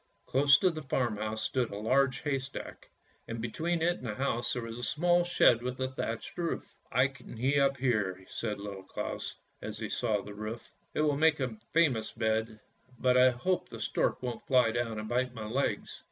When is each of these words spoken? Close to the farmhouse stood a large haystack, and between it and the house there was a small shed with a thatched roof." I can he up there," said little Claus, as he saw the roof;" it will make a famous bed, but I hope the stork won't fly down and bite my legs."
Close 0.25 0.57
to 0.57 0.71
the 0.71 0.81
farmhouse 0.81 1.43
stood 1.43 1.69
a 1.69 1.77
large 1.77 2.21
haystack, 2.21 2.89
and 3.27 3.39
between 3.39 3.83
it 3.83 3.99
and 3.99 4.07
the 4.07 4.15
house 4.15 4.51
there 4.53 4.63
was 4.63 4.79
a 4.79 4.83
small 4.83 5.23
shed 5.23 5.61
with 5.61 5.79
a 5.79 5.89
thatched 5.89 6.35
roof." 6.39 6.73
I 6.91 7.07
can 7.07 7.37
he 7.37 7.59
up 7.59 7.77
there," 7.77 8.25
said 8.27 8.57
little 8.57 8.81
Claus, 8.81 9.35
as 9.61 9.77
he 9.77 9.89
saw 9.89 10.21
the 10.23 10.33
roof;" 10.33 10.71
it 10.95 11.01
will 11.01 11.17
make 11.17 11.39
a 11.39 11.55
famous 11.71 12.11
bed, 12.13 12.59
but 12.97 13.15
I 13.15 13.29
hope 13.29 13.69
the 13.69 13.79
stork 13.79 14.23
won't 14.23 14.47
fly 14.47 14.71
down 14.71 14.97
and 14.97 15.07
bite 15.07 15.35
my 15.35 15.45
legs." 15.45 15.99